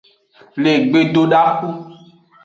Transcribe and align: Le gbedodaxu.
Le 0.61 0.71
gbedodaxu. 0.89 1.69